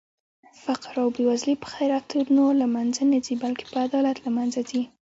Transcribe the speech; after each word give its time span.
فقر 0.63 0.93
او 1.03 1.09
بې 1.15 1.23
وزلي 1.29 1.55
په 1.61 1.67
خيراتونو 1.73 2.43
لمنخه 2.59 3.03
نه 3.11 3.19
ځي 3.25 3.35
بلکې 3.43 3.63
په 3.71 3.77
عدالت 3.85 4.17
لمنځه 4.25 4.61
ځي 4.69 4.81